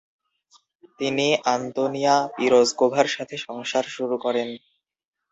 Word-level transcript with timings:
তিনি 0.99 1.25
আন্তোনিয়া 1.53 2.15
পিরোজ্কোভার 2.35 3.07
সাথে 3.07 3.35
সংসার 3.45 3.85
শুরু 3.87 4.15
করেন। 4.17 4.49